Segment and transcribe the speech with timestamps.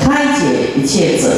[0.00, 1.28] 开解一切者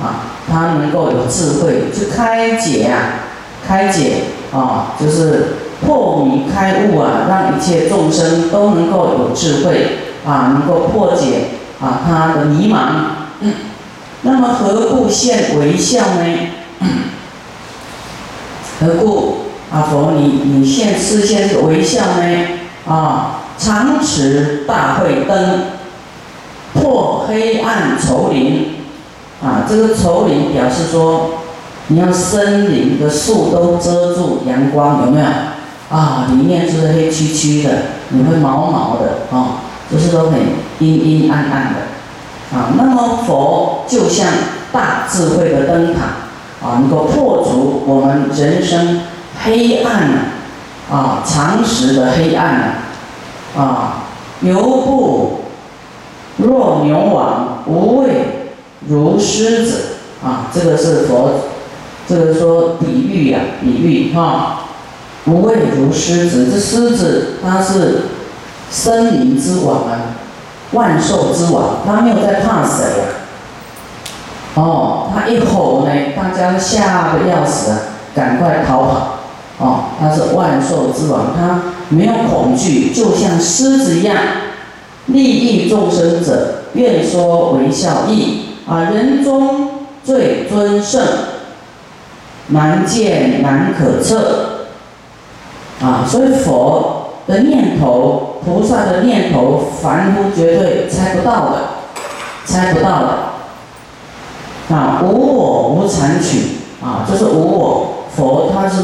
[0.00, 3.24] 啊，他能够有智慧去开解啊，
[3.66, 11.48] 开解啊，就是破迷开悟啊，让一切众生都能够有智慧啊，能够破解
[11.80, 12.78] 啊他的迷茫。
[14.22, 16.48] 那么何故现微笑呢？
[18.80, 22.46] 何故啊佛你你现示现这个微笑呢？
[22.86, 25.62] 啊，常持大慧灯，
[26.80, 28.76] 破黑暗丛林。
[29.40, 31.30] 啊，这个丛林表示说，
[31.86, 35.26] 你要森林的树都遮住阳光，有没有？
[35.90, 37.70] 啊，里面是黑黢黢的，
[38.08, 40.40] 你会毛毛的啊，就是都很
[40.80, 42.56] 阴阴暗暗的。
[42.56, 44.26] 啊，那么佛就像
[44.72, 49.02] 大智慧的灯塔，啊，能够破除我们人生
[49.44, 50.32] 黑暗
[50.90, 52.82] 啊，常识的黑暗
[53.56, 54.02] 啊，
[54.40, 55.42] 牛不
[56.38, 58.08] 若牛王，无畏
[58.88, 59.80] 如狮子
[60.24, 61.30] 啊，这个是佛，
[62.08, 64.60] 这个说比喻呀，比喻哈，
[65.26, 68.02] 无畏如狮子，这狮子它是
[68.70, 70.16] 森林之王啊。
[70.72, 73.04] 万兽之王，他没有在怕谁啊？
[74.54, 77.78] 哦，他一吼呢，大家吓得要死啊，
[78.14, 79.14] 赶快逃跑。
[79.56, 84.14] 哦，他是万兽之王，他没有恐惧，就像狮子一样，
[85.08, 89.70] 利益众生者，愿说为笑义啊，人中
[90.02, 91.02] 最尊圣，
[92.48, 94.70] 难见难可测
[95.82, 96.94] 啊，所以佛。
[97.28, 101.58] 的念头，菩萨的念头，凡夫绝对猜不到的，
[102.46, 104.74] 猜不到的。
[104.74, 108.06] 啊，无我无残取啊，就是无我。
[108.16, 108.82] 佛他是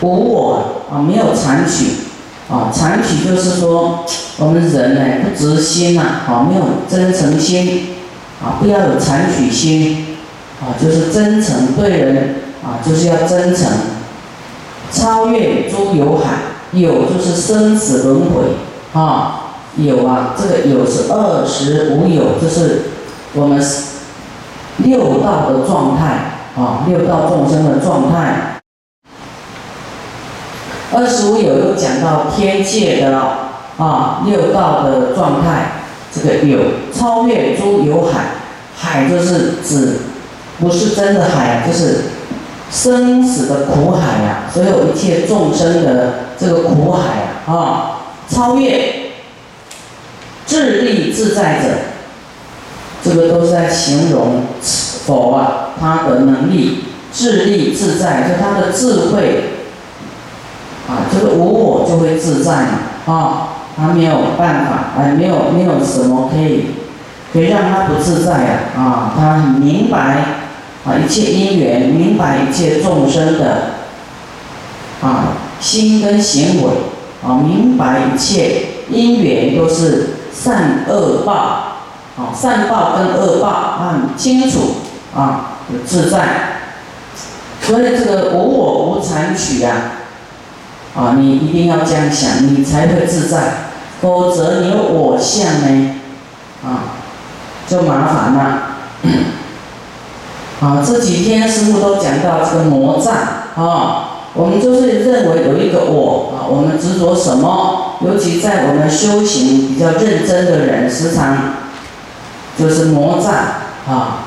[0.00, 2.03] 无我啊，没有残取
[2.50, 2.70] 啊。
[2.72, 4.04] 残取就是说，
[4.38, 7.88] 我们人呢不执心呐，啊，没有真诚心
[8.42, 10.16] 啊，不要有残取心
[10.60, 12.34] 啊，就是真诚对人
[12.64, 13.66] 啊，就是要真诚，
[14.90, 16.38] 超越诸有海。
[16.72, 18.56] 有就是生死轮回
[18.94, 19.42] 啊，
[19.76, 22.82] 有啊，这个有是二十五有，就是
[23.34, 23.64] 我们
[24.78, 28.53] 六道的状态啊，六道众生的状态。
[30.92, 33.18] 二十五有又讲到天界的
[33.78, 35.72] 啊，六道的状态，
[36.12, 36.58] 这个有
[36.92, 38.24] 超越诸有海，
[38.76, 39.98] 海就是指
[40.58, 42.04] 不是真的海啊，就是。
[42.72, 47.08] 生死的苦海呀，所有一切众生的这个苦海
[47.46, 49.12] 啊，啊，超越，
[50.44, 51.68] 智力自在者，
[53.04, 54.42] 这个都是在形容
[55.06, 59.53] 佛啊，他的能力，智力自在，就他的智慧，
[60.88, 62.66] 啊，这个无我就会自在
[63.06, 66.66] 嘛，啊，他没有办法，哎，没有没有什么可以，
[67.32, 70.24] 可以让他不自在呀，啊，他很明白。
[70.86, 73.70] 啊，一切因缘，明白一切众生的
[75.00, 76.68] 啊心跟行为，
[77.26, 81.32] 啊，明白一切因缘都是善恶报，
[82.18, 84.74] 啊，善报跟恶报他很清楚
[85.16, 85.56] 啊，
[85.86, 86.20] 自在。
[87.62, 89.72] 所以这个无我无残取呀，
[90.94, 93.68] 啊，你一定要这样想，你才会自在，
[94.00, 95.94] 否则你有我相呢，
[96.64, 97.02] 啊，
[97.68, 98.62] 就麻烦了。
[100.62, 103.12] 啊，这几天师傅都讲到这个魔障
[103.56, 107.96] 啊，我们就是认为有一个我啊，我们执着什么？
[108.00, 111.36] 尤其在我们修行比较认真的人，时常
[112.58, 113.32] 就是魔障
[113.88, 114.24] 啊，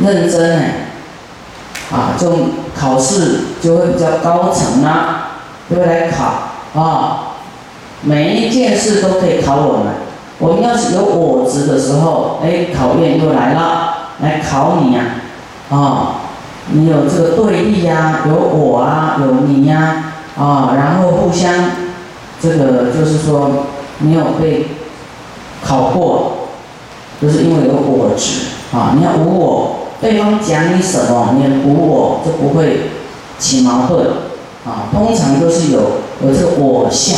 [0.00, 0.62] 认真呢，
[1.90, 2.32] 啊，就
[2.78, 5.25] 考试就会比较高层啊，
[5.68, 7.36] 就会来考啊，
[8.02, 9.94] 每一件事都可以考我们。
[10.38, 15.02] 我们要是有我执的时候，哎，考验又来了，来考你呀。
[15.70, 16.20] 啊，
[16.70, 21.52] 你有这个对立呀，有我啊，有你呀，啊，然后互相，
[22.40, 23.50] 这个就是说
[23.98, 24.66] 没有被
[25.64, 26.32] 考过，
[27.20, 28.42] 就是因为有我执
[28.72, 28.92] 啊。
[28.96, 32.90] 你要无我，对方讲你什么，你无我就不会
[33.38, 34.06] 起矛盾
[34.66, 34.90] 啊。
[34.92, 35.80] 通常都是有
[36.22, 37.16] 有这个我相，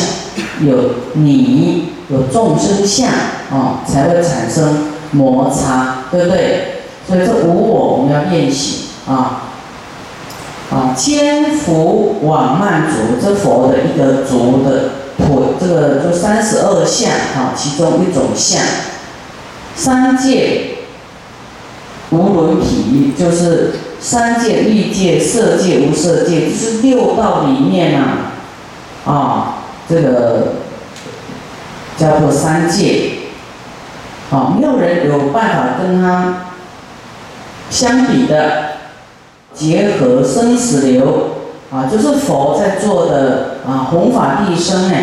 [0.61, 0.77] 有
[1.15, 3.09] 你，有众生相
[3.50, 6.65] 啊，才会产生摩擦，对不对？
[7.09, 9.49] 所以这无我，我们要练习啊
[10.71, 10.95] 啊！
[10.95, 18.61] 千福往慢足，这佛的一个足的普，这个就三十二相啊，其中一种相。
[19.75, 20.81] 三界
[22.11, 28.33] 无轮体，就是三界欲界、色界、无色界，就是六道里面啊
[29.06, 29.55] 啊，
[29.89, 30.55] 这个
[31.97, 33.11] 叫做三界。
[34.31, 36.47] 啊，没有人有办法跟他
[37.71, 38.69] 相比的。
[39.55, 41.31] 结合生死流，
[41.73, 44.97] 啊，就是佛在做的啊，弘法利生呢，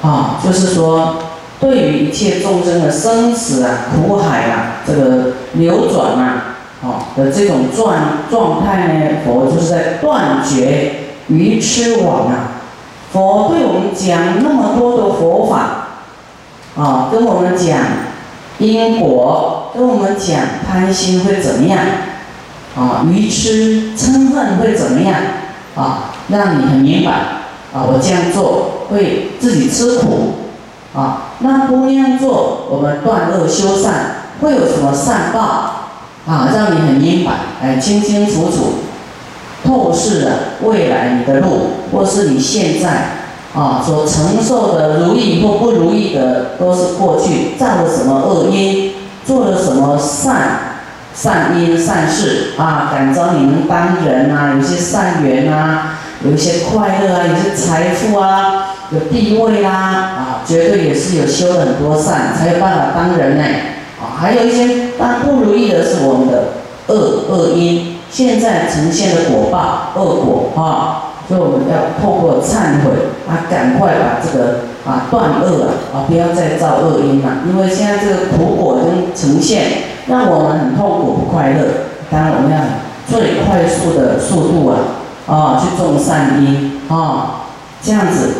[0.00, 1.16] 啊，就是说，
[1.60, 6.47] 对于一切众生的生死啊、苦海啊，这个流转啊，
[6.82, 7.94] 啊的这种状
[8.30, 10.92] 状态呢，佛就是在断绝
[11.28, 12.52] 愚痴网啊。
[13.12, 15.88] 佛对我们讲那么多的佛法，
[16.76, 17.78] 啊，跟我们讲
[18.58, 21.78] 因果，跟我们讲贪心会怎么样？
[22.76, 25.14] 啊，愚痴嗔恨会怎么样？
[25.74, 27.12] 啊，让你很明白。
[27.72, 30.34] 啊，我这样做会自己吃苦。
[30.94, 35.77] 啊，那不那样做，我们断恶修善会有什么善报？
[36.28, 37.32] 啊，让你很明白，
[37.62, 38.74] 哎，清清楚楚，
[39.64, 40.30] 透视了
[40.62, 42.88] 未来你的路，或是你现在
[43.54, 48.92] 啊所承受的如意或不如意的，都是过去造了什么恶因，
[49.24, 50.60] 做了什么善。
[51.14, 63.44] 善因善事啊，感召你能当人呐，有些善缘呐，有一些快乐啊，有些财富啊，有地位啦，啊，绝对也是有修了很多善，才有办法当人呢。
[64.18, 66.44] 还有一些当不如意的是我们的
[66.88, 72.90] 恶恶因，现在呈现的果报恶果啊，所以我们要透过忏悔
[73.28, 79.88] 啊，赶快把这个啊断恶啊，啊不要再造恶因了，因为现在这个苦果已经呈现。
[80.08, 81.66] 让我们很痛苦不快乐，
[82.10, 82.58] 当然我们要
[83.06, 84.78] 最快速的速度啊，
[85.26, 87.42] 啊去种善因啊，
[87.82, 88.36] 这样子。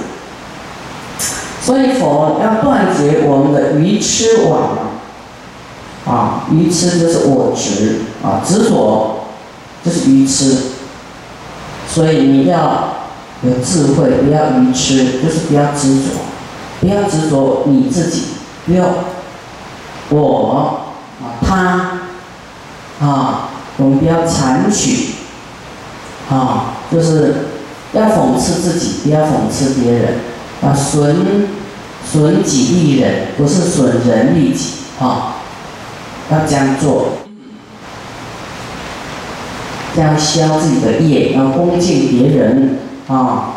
[1.60, 4.78] 所以佛要断绝我们的愚痴网
[6.08, 9.26] 啊，愚痴就是我执啊，执着
[9.84, 10.56] 就是愚痴。
[11.86, 12.94] 所以你要
[13.42, 16.10] 有智慧，不要愚痴，就是不要执着，
[16.80, 18.22] 不要执着你自己，
[18.66, 18.84] 不要
[20.10, 20.88] 我啊。
[21.46, 22.00] 他，
[23.04, 25.14] 啊，我们不要残取，
[26.30, 27.34] 啊，就是
[27.92, 30.14] 要讽刺自己，不要讽刺别人，
[30.62, 31.48] 啊，损
[32.04, 35.36] 损己利人，不是损人利己，啊，
[36.30, 37.10] 要这样做，
[39.96, 42.78] 要消自己的业，要恭敬别人，
[43.08, 43.54] 啊，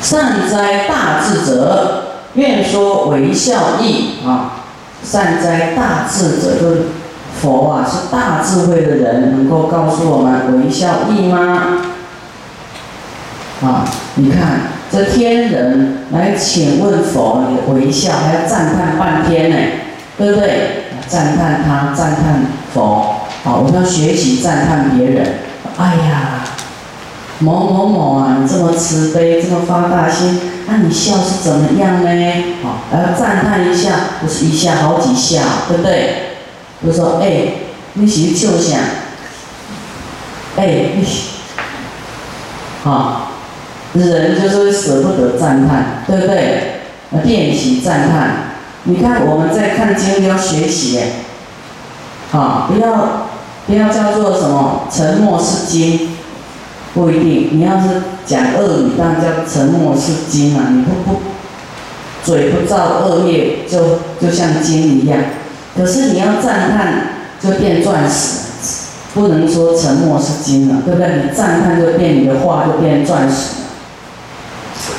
[0.00, 2.04] 善哉大智者，
[2.34, 4.54] 愿说为孝义，啊。
[5.00, 6.82] 善哉大智者，就是
[7.40, 11.78] 佛啊，是大智慧的人，能够告诉我们微笑义吗？
[13.62, 13.84] 啊，
[14.16, 19.56] 你看这天人来请问佛，你微笑还要赞叹半天呢，
[20.18, 20.84] 对不对？
[21.06, 22.44] 赞叹他，赞叹
[22.74, 25.26] 佛，好，我们要学习赞叹别人。
[25.78, 26.44] 哎呀，
[27.38, 30.40] 某某某啊，你这么慈悲，这么发大心。
[30.66, 32.44] 那你笑是怎么样呢？
[32.62, 36.14] 好，要赞叹一下，不是一下好几下，对不对？
[36.84, 37.52] 就说，哎，
[37.94, 38.78] 你是就想，
[40.56, 40.66] 哎，
[40.96, 41.06] 你，
[42.82, 43.30] 好，
[43.94, 46.82] 人就是舍不得赞叹，对不对？
[47.24, 48.47] 练习赞叹。
[48.88, 50.98] 你看我们在看经要学习，
[52.30, 53.26] 好，不要
[53.66, 56.16] 不要叫做什么沉默是金。
[56.94, 60.68] 不一定，你要是讲恶语，当然叫沉默是金啊！
[60.70, 61.20] 你不不
[62.24, 65.20] 嘴不造恶业，就就像金一样。
[65.76, 68.40] 可是你要赞叹，就变钻石，
[69.14, 71.24] 不能说沉默是金了，对不对？
[71.24, 73.58] 你赞叹就变你的话就变钻石，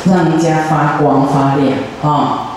[0.06, 2.49] 让人家发光发亮啊！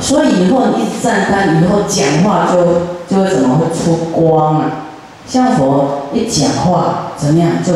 [0.00, 2.56] 所以以后你一直赞叹，以后讲话就
[3.08, 4.64] 就会怎么会出光啊？
[5.26, 7.72] 像佛一讲话怎么样就。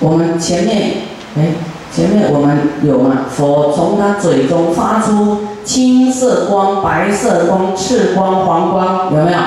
[0.00, 0.92] 我们前面，
[1.38, 1.54] 哎，
[1.90, 3.26] 前面我们有嘛？
[3.30, 9.38] 佛从他嘴中发出青色光、白色光、赤光、黄光，有没有？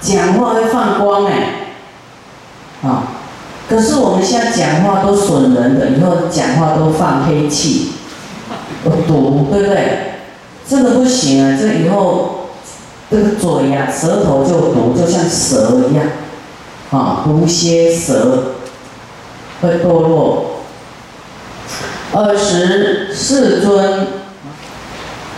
[0.00, 1.68] 讲话会放光哎，
[2.82, 3.04] 啊！
[3.68, 7.92] 可是我们现在讲话都损人的，以后讲话都放黑气，
[8.84, 10.09] 有毒，对不对？
[10.70, 11.58] 这个不行啊！
[11.60, 12.46] 这以后
[13.10, 16.06] 这个嘴呀、舌头就毒，就像蛇一样，
[16.92, 18.54] 啊，毒蝎蛇。
[19.60, 20.62] 会堕落。
[22.14, 24.06] 二十世尊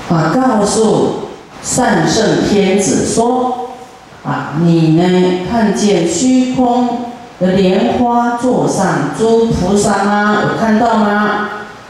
[0.08, 1.14] 啊，告诉
[1.60, 3.70] 善圣天子说：
[4.24, 7.06] 啊，你呢看见虚空
[7.40, 10.42] 的莲花座上诸菩萨吗？
[10.42, 11.48] 有看到吗？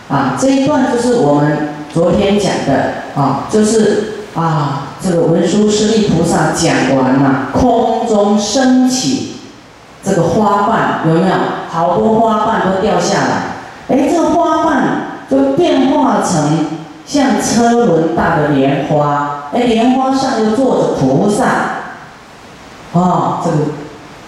[0.09, 9.29] 啊，这一段就是我们昨天讲的啊，就是啊，这个文殊师利菩萨讲完了，空中升起。
[10.05, 11.37] 这个花瓣有没有？
[11.71, 13.43] 好多花瓣都掉下来，
[13.89, 14.83] 哎，这个花瓣
[15.31, 16.67] 就变化成
[17.07, 21.45] 像车轮大的莲花，哎，莲花上又坐着菩萨，
[22.99, 23.57] 啊，这个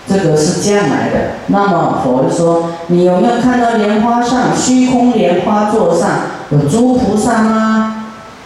[0.07, 1.33] 这个是这样来的。
[1.49, 6.09] 那么佛说，你有没有看到莲花上虚空莲花座上
[6.51, 7.94] 有诸菩萨吗？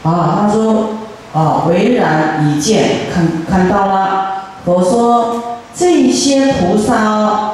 [0.03, 0.91] 啊，他说，
[1.33, 4.25] 啊，唯然一见，看看到了。
[4.65, 7.53] 佛说，这些菩萨，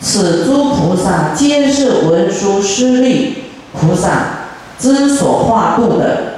[0.00, 4.10] 此诸菩萨皆是文殊师利菩萨
[4.78, 6.34] 之所化度的。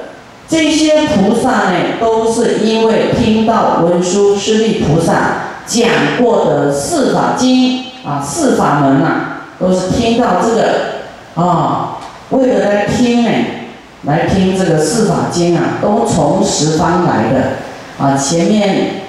[0.49, 5.15] 这些菩萨呢，都是因为听到文殊师利菩萨
[5.67, 10.63] 讲过的四法经啊，四法门呐，都是听到这个
[11.35, 11.99] 啊，
[12.31, 13.31] 为了来听呢，
[14.03, 17.41] 来听这个四法经啊，都从十方来的
[17.99, 18.17] 啊。
[18.17, 19.03] 前面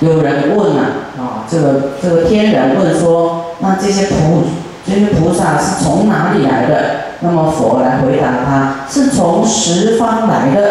[0.00, 0.84] 有人问啊，
[1.18, 4.42] 啊，这个这个天人问说，那这些菩
[4.86, 7.06] 这些菩萨是从哪里来的？
[7.20, 10.70] 那么佛来回答他，是从十方来的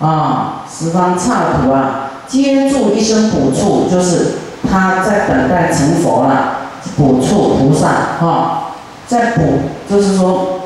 [0.00, 4.32] 啊，十方刹土啊，接住一声补处，就是
[4.68, 6.56] 他在等待成佛了，
[6.96, 7.86] 补处菩萨
[8.26, 8.72] 啊，
[9.06, 9.42] 在补，
[9.88, 10.57] 就是说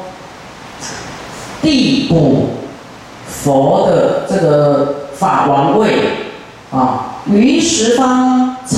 [1.63, 2.49] 地补
[3.27, 6.11] 佛的这个法王位
[6.71, 8.77] 啊，于十方刹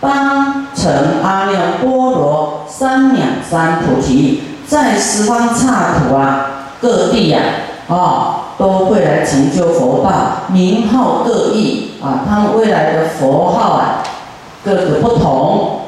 [0.00, 4.42] 当成阿耨多罗三藐三菩提。
[4.66, 6.46] 在十方刹土啊，
[6.80, 7.40] 各地呀，
[7.88, 14.02] 啊，都会来成就佛道，名号各异啊，他们未来的佛号啊，
[14.64, 15.80] 各个不同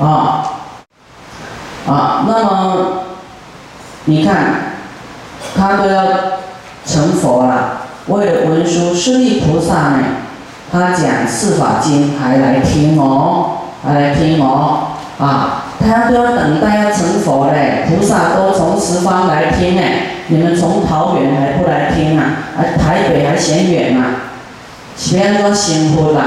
[0.00, 0.44] 啊，
[1.86, 2.86] 啊，那么
[4.06, 4.79] 你看，
[5.56, 6.04] 他都要
[6.84, 10.04] 成佛了，为了文殊师利菩萨呢，
[10.72, 14.88] 他讲四法经还来听哦，还来听哦，
[15.18, 15.64] 啊。
[15.82, 22.52] 他都要等待要成佛嘞，菩萨都从十方来听哎，你们从桃园还不来听啊？
[22.54, 24.28] 啊，台北还嫌远啊？
[24.98, 26.22] 是安怎幸福啦？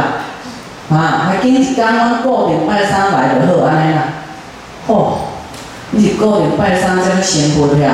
[0.90, 4.02] 啊，还紧一刚刚固定拜三来就好安尼啦。
[4.88, 5.20] 哦，
[5.92, 7.90] 你是固定拜三才幸福了，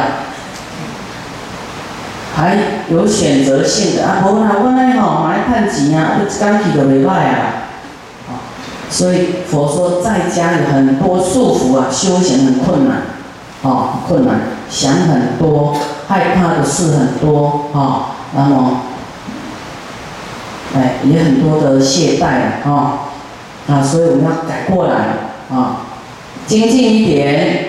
[2.39, 2.58] 还
[2.89, 4.24] 有选择性的啊？
[4.24, 7.67] 无啦，我呢吼，买趁钱啊，你刚去就袂歹啊。
[8.89, 13.01] 所以佛说，在家里很多束缚啊，修行很困难，
[13.62, 15.75] 啊，困难，想很多，
[16.08, 18.81] 害怕的事很多，啊，那么，
[20.74, 23.10] 哎，也很多的懈怠啊，
[23.67, 24.96] 啊，所以我们要改过来，
[25.53, 25.81] 啊，
[26.48, 27.65] 精进一点，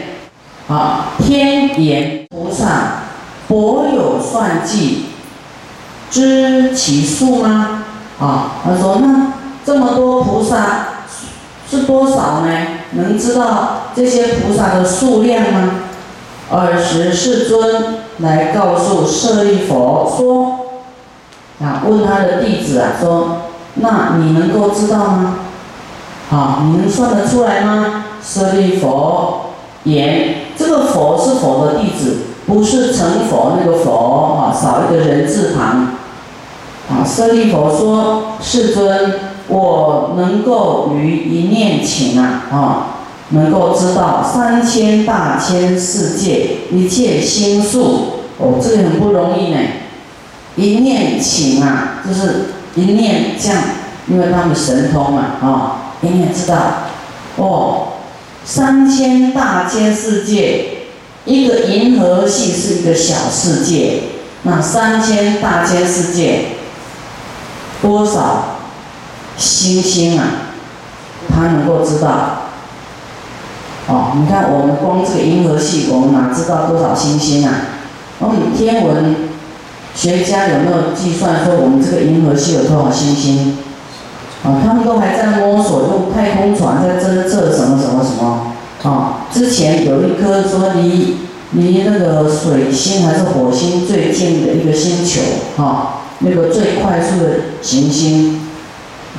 [0.69, 3.00] 啊，天眼菩萨，
[3.51, 5.07] 博有算计，
[6.09, 7.83] 知其数吗？
[8.21, 9.33] 啊，他说那
[9.67, 10.87] 这么多菩萨。
[11.71, 12.51] 是多少呢？
[12.95, 15.71] 能知道这些菩萨的数量吗？
[16.51, 20.67] 尔时世尊来告诉舍利佛说
[21.65, 23.43] ：“啊，问他的弟子啊，说，
[23.75, 25.37] 那你能够知道吗？
[26.33, 29.51] 啊，你能算得出来吗？”舍利佛
[29.85, 32.17] 言：“这个佛是佛的弟子，
[32.51, 35.95] 不是成佛那个佛啊，少一个人字旁。”
[36.91, 39.15] 啊，舍利佛说：“世尊。”
[39.53, 42.87] 我能够于一念请啊，啊，
[43.31, 49.59] 能够知道三千大千世界一切心数，哦，这个很不容易呢。
[50.55, 53.59] 一念请啊，就是一念这样，
[54.07, 56.57] 因为他们神通嘛，啊，一念知道，
[57.37, 57.89] 哦，
[58.45, 60.80] 三千大千世界，
[61.31, 64.03] 一个银河系是一个小世界，
[64.43, 66.47] 那三千大千世界
[67.81, 68.57] 多少？
[69.39, 70.25] 星星啊，
[71.33, 72.51] 他能够知道。
[73.89, 77.55] 哦，你看我们光这个银河系，我们哪知道多少星星啊？
[78.19, 79.31] 我们天文
[79.95, 83.57] 学家有没有计算说我们这个银河系有多少星星？
[84.45, 88.53] 啊，他们都还在摸索，用太空船在侦测什么什么什么。
[88.83, 91.17] 啊，之前有一颗说离
[91.53, 95.21] 离那个水星还是火星最近的一个星球，
[95.57, 97.31] 哈，那个最快速的
[97.63, 98.41] 行星。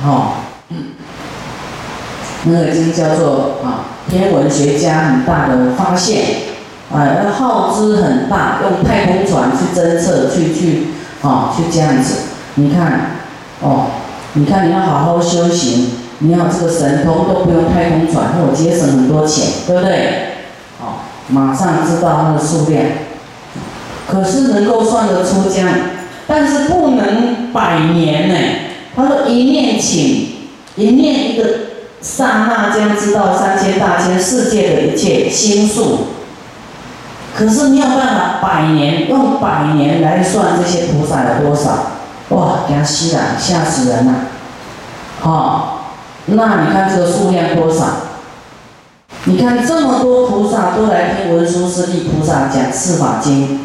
[0.04, 0.32] 哦，
[2.44, 6.24] 那个就叫做啊，天文学家很大的发现，
[6.92, 10.86] 啊，要耗资很大，用太空船去侦测，去去
[11.22, 12.14] 啊，去这样子。
[12.56, 13.12] 你看，
[13.60, 13.86] 哦，
[14.32, 15.90] 你看你要好好修行，
[16.24, 20.08] 你要这个神通都不用太空船，我节省很多钱，对不对？
[20.80, 22.84] 哦，马上知道它的数量，
[24.08, 25.68] 可是能够算得出这样，
[26.28, 28.34] 但是不能百年呢。
[28.94, 31.44] 他说：“一念请，一念一个
[32.02, 36.08] 刹那，将知道三千大千世界的一切心数。
[37.34, 41.70] 可是没有办法，百年用百年来算这些菩萨有多少？
[42.28, 44.12] 哇，给他死了，吓死人了，
[45.20, 45.81] 好，
[46.26, 47.84] 那你看这个数量多少？
[49.24, 53.60] 你看这么多菩萨都来听文殊师利菩萨讲四法经，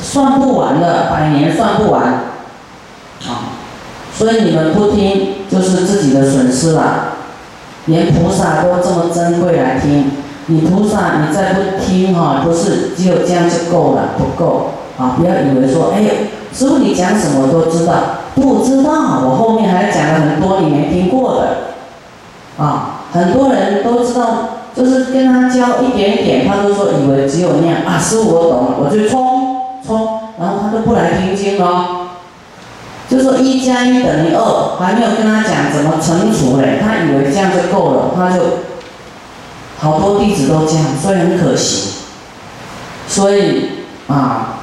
[0.00, 3.60] 算不完的，百年算不完，啊，
[4.14, 7.12] 所以你们不听就是自己的损失了。
[7.86, 10.12] 连菩萨都这么珍贵来听，
[10.46, 15.14] 你菩萨你再不听哈，不是只有这样就够了，不够啊！
[15.18, 16.02] 不要以为说，哎，
[16.54, 17.92] 师傅你讲什么都知道，
[18.34, 21.56] 不知道，我后面还讲了很多你没听过的，
[22.58, 32.06] 啊，很多人都知道，就是跟他教一点点，他都说以为只有那样啊，师傅我懂了，我就冲冲，然后他都不来听经了。
[33.08, 38.42] 就说一加一等于二，还没有跟他讲怎么乘除嘞，他以为这样就够了，他就
[39.78, 41.92] 好多弟子都这样，所以很可惜。
[43.06, 44.58] 所以啊，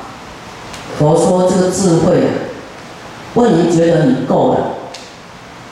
[0.99, 2.29] 佛说这个智慧啊，
[3.33, 4.59] 不能觉得你够了，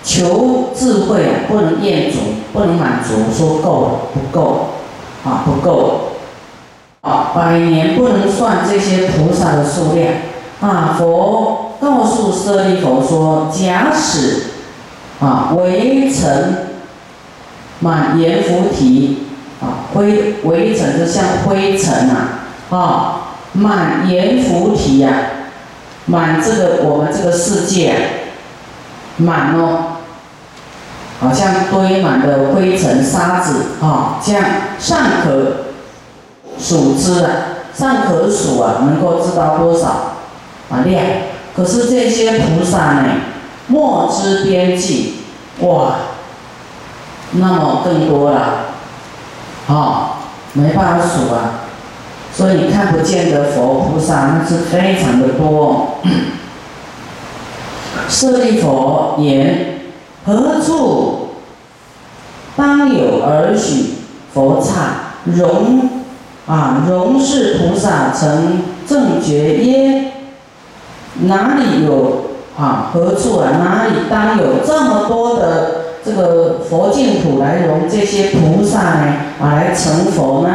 [0.04, 2.18] 求智慧啊，不能厌足，
[2.54, 4.68] 不能满足，说够不够，
[5.24, 6.12] 啊不够，
[7.02, 10.14] 啊百年不能算这些菩萨的数量，
[10.62, 11.68] 啊佛。
[11.82, 14.52] 告诉舍利弗说：“假使
[15.20, 16.58] 啊，围城
[17.80, 19.24] 满阎浮提
[19.60, 22.14] 啊，灰围城就像灰尘呐，
[22.70, 23.22] 啊，
[23.54, 25.12] 满阎浮提呀，
[26.06, 27.96] 满这个我们这个世界，
[29.18, 29.91] 满哦，
[31.22, 34.44] 好像堆满的灰尘沙子啊，这样
[34.80, 35.68] 尚可
[36.60, 37.32] 数之啊，
[37.74, 39.88] 尚可数啊，能够知道多少
[40.70, 41.06] 啊量。”
[41.56, 43.04] 可是这些菩萨呢，
[43.68, 45.16] 莫知边际，
[45.60, 45.96] 哇，
[47.34, 48.74] 那么更多了，
[49.68, 50.18] 啊，
[50.54, 51.68] 没办法数啊，
[52.34, 55.98] 所以你看不见的佛菩萨那是非常的多。
[58.10, 59.82] 舍利佛言：
[60.26, 61.21] 何处
[62.56, 63.96] 当有儿许
[64.34, 65.90] 佛刹容
[66.48, 70.12] 啊容是菩萨成正觉耶？
[71.24, 72.26] 哪里有
[72.58, 72.90] 啊？
[72.94, 73.50] 何处啊？
[73.64, 75.72] 哪里当有这么多的
[76.04, 79.14] 这个佛净土来容这些菩萨呢？
[79.40, 80.54] 啊，来成佛呢？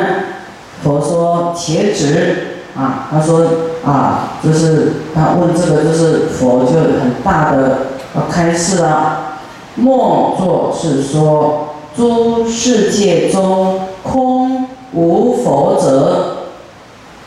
[0.82, 3.08] 佛说且止啊！
[3.10, 3.46] 他说
[3.84, 7.78] 啊，就是他问这个，就是佛就很大的
[8.14, 9.38] 要开示了。
[9.76, 11.65] 莫作是说，
[11.96, 16.36] 诸世界中空无佛者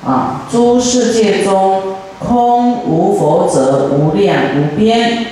[0.05, 0.43] 啊！
[0.51, 1.81] 诸世界中。
[2.19, 5.25] 空无佛者，无量无边。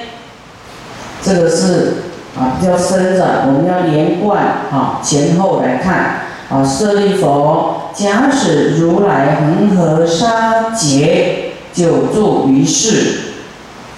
[1.21, 1.95] 这个是
[2.39, 6.63] 啊比较深的，我们要连贯啊前后来看啊。
[6.63, 13.34] 舍利佛，假使如来恒河沙劫久住于世，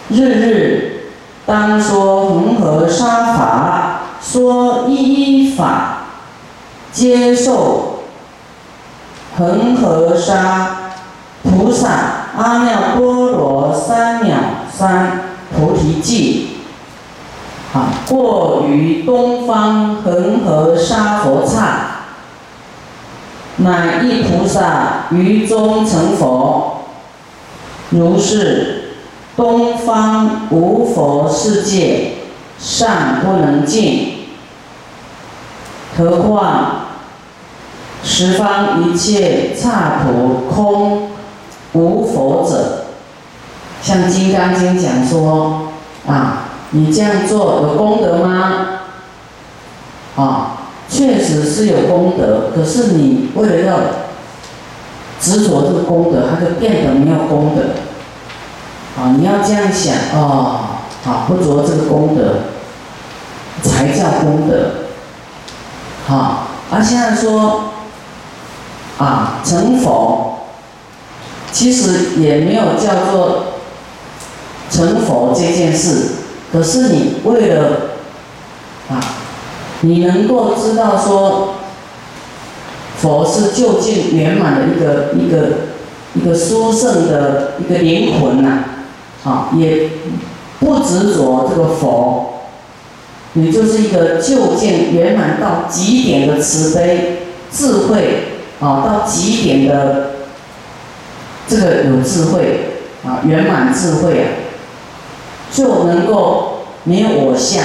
[0.10, 1.12] 日日
[1.46, 3.89] 当说恒河沙法，
[4.22, 6.06] 说依法，
[6.92, 8.04] 接受
[9.38, 10.92] 恒河沙
[11.44, 11.90] 菩萨。
[12.38, 14.32] 阿耨多罗三藐
[14.72, 15.22] 三
[15.54, 16.50] 菩提记，
[17.74, 22.04] 啊，过于东方恒河沙佛刹，
[23.58, 26.86] 乃一菩萨于中成佛。
[27.90, 28.94] 如是
[29.36, 32.19] 东方无佛世界，
[32.60, 34.28] 善不能尽，
[35.98, 36.86] 何况
[38.04, 41.10] 十方一切刹土空？
[41.72, 42.86] 无佛者，
[43.80, 45.68] 像《金刚经》讲说
[46.08, 48.80] 啊，你这样做有功德吗？
[50.16, 50.58] 啊，
[50.90, 53.80] 确实是有功德，可是你为了要
[55.22, 57.62] 执着这个功德，它就变得没有功德。
[59.00, 62.40] 啊，你要这样想哦，啊，不着这个功德，
[63.62, 64.72] 才叫功德。
[66.08, 67.72] 好，而现在说
[68.98, 70.26] 啊，成佛。
[71.52, 73.46] 其实也没有叫做
[74.70, 76.10] 成佛这件事，
[76.54, 77.72] 可是你为了
[78.88, 79.02] 啊，
[79.82, 81.56] 你能够知道说，
[83.00, 85.50] 佛是究竟圆满的一个一个
[86.14, 88.66] 一个殊胜的一个灵魂呐，
[89.26, 89.90] 啊，也
[90.60, 92.44] 不执着这个佛，
[93.34, 98.24] 你就是一个究竟圆满到极点的慈悲智慧
[98.60, 100.12] 啊，到极点的。
[101.48, 104.30] 这个有智慧啊，圆满智慧啊，
[105.52, 107.64] 就能够没有我相，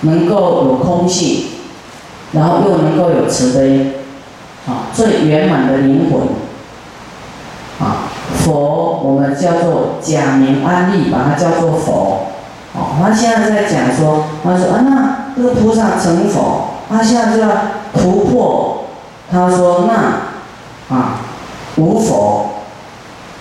[0.00, 1.48] 能够有空性，
[2.32, 3.92] 然后又能够有慈悲，
[4.66, 6.22] 啊，最圆满的灵魂，
[8.44, 12.26] 佛我们叫做假名安利，把它叫做佛。
[12.74, 17.48] 哦，他现在在讲说，他说啊，那这个菩萨成佛，他现在就要
[17.92, 18.84] 突破。
[19.30, 21.20] 他说那啊，
[21.76, 22.46] 无佛，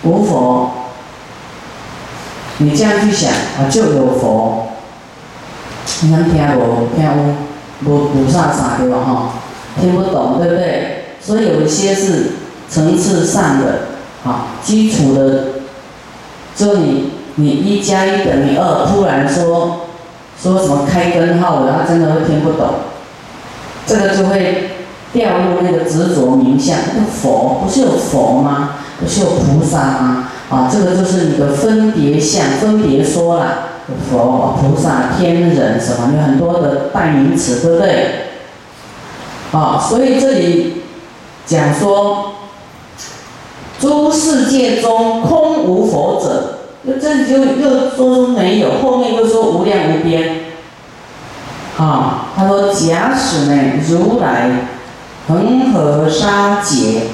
[0.04, 0.70] 无佛，
[2.58, 4.68] 你这样去想啊，就有佛。
[6.02, 7.10] 你看听无听
[7.86, 8.98] 无无无啥啥对吧？
[9.06, 9.30] 哈，
[9.80, 11.06] 听不懂对不对？
[11.20, 12.34] 所以有一些是
[12.70, 13.93] 层次上的
[14.26, 15.44] 啊，基础的，
[16.56, 19.88] 就你你一加一等于二，突然说
[20.42, 22.68] 说什么开根号的，他真的会听不懂，
[23.86, 24.72] 这个就会
[25.12, 26.78] 掉入那个执着名相。
[26.96, 28.76] 那个佛不是有佛吗？
[29.00, 30.30] 不是有菩萨吗？
[30.50, 33.70] 啊，这个就是你的分别相，分别说了。
[34.10, 38.06] 佛、菩萨、天人什么，有很多的代名词，对不对？
[39.52, 40.84] 啊，所以这里
[41.46, 42.33] 讲说，
[43.84, 50.46] 诸世界中空无佛者，就这就又说出没有，后面又说无量无边。
[51.78, 54.52] 啊，他说假使呢，如来
[55.28, 57.08] 恒河沙劫，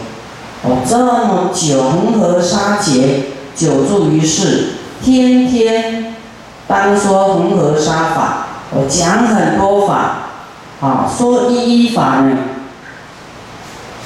[0.63, 3.21] 哦，这么久恒河沙劫
[3.55, 6.13] 久住于世，天天。
[6.67, 10.17] 当说恒河沙法，我讲很多法，
[10.81, 12.37] 啊，说一一法呢，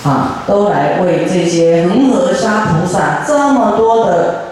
[0.04, 4.46] 啊，都来为这些恒河沙菩萨这么多的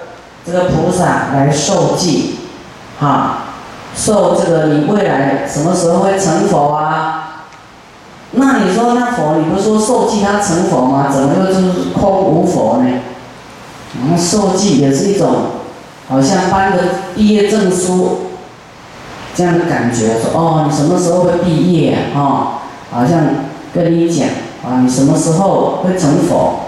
[0.46, 2.40] 这个菩萨来受记，
[3.00, 3.46] 啊，
[3.96, 7.48] 受这个你未来什么时候会成佛啊？
[8.32, 11.08] 那你说那佛，你不是说受记他成佛吗？
[11.12, 12.90] 怎么又是空无佛呢？
[13.96, 15.36] 嗯，受记也是一种。
[16.08, 16.78] 好像颁个
[17.16, 18.20] 毕业证书，
[19.34, 22.60] 这样的感觉，说哦，你什么时候会毕业啊？
[22.92, 23.20] 好像
[23.74, 24.28] 跟你讲
[24.64, 26.62] 啊，你什么时候会成佛？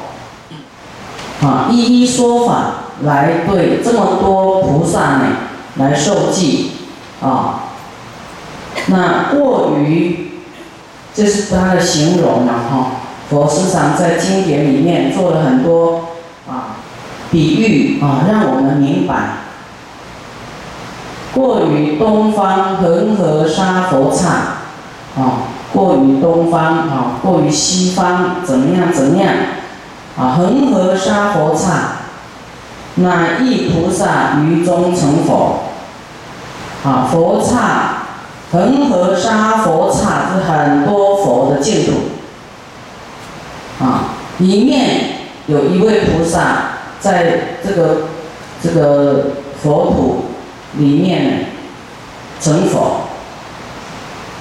[1.41, 2.55] 啊，一一说法
[3.03, 5.25] 来对这么多菩萨呢
[5.75, 6.71] 来受记
[7.21, 7.65] 啊。
[8.87, 10.31] 那过于，
[11.13, 12.91] 这是他的形容了哈。
[13.29, 16.05] 佛时常在经典里面做了很多
[16.47, 16.77] 啊。
[17.31, 19.37] 比喻啊，让我们明白，
[21.33, 24.29] 过于东方恒河沙佛刹，
[25.19, 29.33] 啊，过于东方啊，过于西方怎么样怎么样，
[30.17, 31.97] 啊，恒河沙佛刹，
[32.95, 35.63] 乃一菩萨于中成佛，
[36.85, 38.03] 啊，佛刹，
[38.51, 41.91] 恒河沙佛刹是很多佛的净土，
[43.83, 44.99] 啊，里面
[45.47, 46.69] 有一位菩萨。
[47.03, 47.97] 在这个
[48.61, 49.31] 这个
[49.61, 50.23] 佛土
[50.77, 51.47] 里面
[52.39, 53.01] 成佛，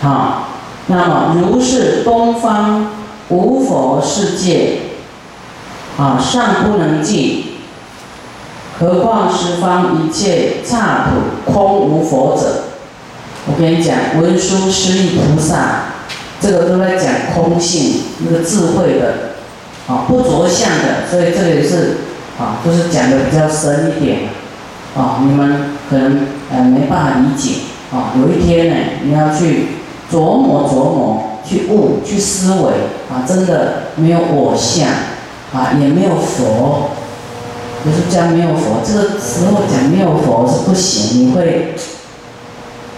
[0.00, 0.41] 啊，
[0.86, 2.90] 那么如是东方
[3.28, 4.78] 无佛世界，
[5.96, 7.44] 啊，尚不能尽，
[8.78, 12.64] 何况十方一切刹土空无佛者？
[13.46, 15.94] 我跟你讲，文殊师利菩萨，
[16.40, 19.34] 这个都在讲空性，那个智慧的，
[19.86, 21.96] 啊，不着相的，所以这里是。
[22.40, 24.20] 啊，就是讲的比较深一点，
[24.96, 27.56] 啊，你们可能呃没办法理解，
[27.92, 29.66] 啊，有一天呢，你要去
[30.12, 32.72] 琢磨琢磨，去悟，去思维，
[33.10, 34.86] 啊，真的没有我相，
[35.54, 36.90] 啊，也没有佛，
[37.82, 41.74] 不是讲没有佛，这个时候讲没有佛是不行，你会，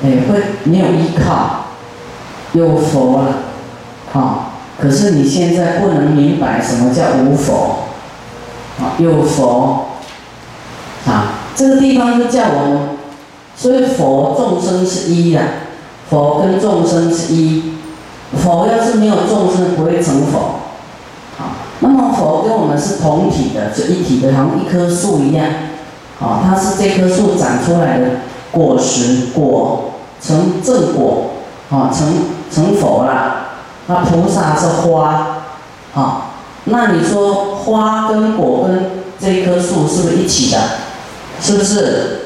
[0.02, 1.66] 哎，会没有依靠，
[2.52, 3.26] 有佛了，
[4.12, 4.50] 啊，
[4.80, 7.76] 可是你现在不能明白什么叫无佛。
[8.76, 9.86] 啊，有佛，
[11.06, 12.96] 啊，这个地方就叫我，
[13.56, 15.40] 所以佛众生是一的，
[16.10, 17.74] 佛跟众生是一，
[18.42, 20.60] 佛要是没有众生不会成佛，
[21.36, 21.44] 好，
[21.80, 25.46] 那么佛跟我们是同体的，是一体的，好像一棵树一样，
[26.18, 28.06] 好，它是这棵树长出来的
[28.52, 31.30] 果实果成正果，
[31.70, 32.14] 啊，成
[32.50, 33.48] 成佛了，
[33.86, 35.38] 那菩萨是花，
[35.92, 36.30] 好。
[36.66, 38.90] 那你说花跟果跟
[39.20, 40.58] 这棵树是不是一起的？
[41.38, 42.20] 是不是？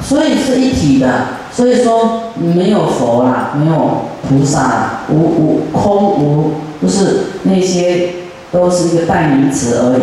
[0.00, 1.39] 所以是一体的。
[1.52, 8.10] 所以说没有佛啦，没有菩萨啦，无无空无，不是那些
[8.52, 10.02] 都是一个代名词而已。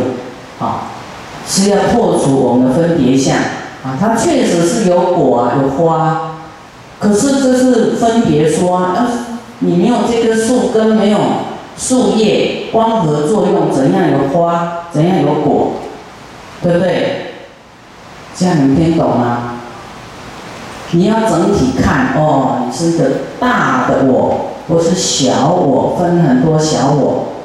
[0.64, 0.90] 啊，
[1.48, 3.38] 是要破除我们的分别相
[3.84, 3.98] 啊。
[4.00, 6.32] 它确实是有果啊，有花，
[7.00, 8.94] 可是这是分别说啊。
[8.96, 9.12] 要是
[9.60, 11.18] 你没有这棵树根，没有。
[11.80, 15.74] 树叶光合作用怎样有花，怎样有果，
[16.60, 17.34] 对不对？
[18.36, 19.57] 这样你听懂吗？
[20.92, 23.06] 你要整体看哦，你是一个
[23.40, 27.37] 大的我，不是小我，分很多小我。